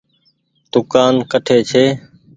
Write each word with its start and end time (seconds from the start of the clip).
دوڪآن 0.71 1.13
ڪٺي 1.31 1.57
ڇي۔ 1.69 1.83